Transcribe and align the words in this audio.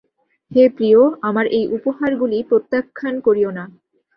হে 0.51 0.63
প্রিয়, 0.77 0.99
আমার 1.21 1.45
এই 1.57 1.65
উপহারগুলি 1.77 2.39
প্রত্যাখ্যান 2.43 3.15
করিও 3.19 3.49
না। 3.51 3.63